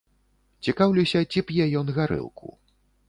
Цікаўлюся, 0.69 1.21
ці 1.33 1.43
п'е 1.51 1.67
ён 1.83 1.93
гарэлку. 1.99 2.47